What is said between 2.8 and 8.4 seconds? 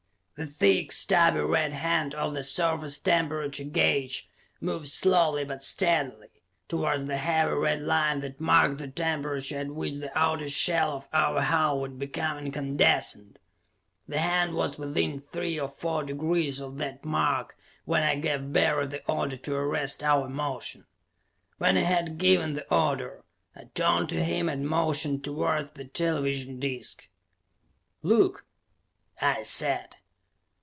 temperature gauge moved slowly but steadily towards the heavy red line